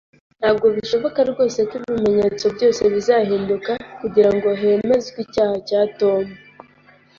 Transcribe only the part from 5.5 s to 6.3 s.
cya Tom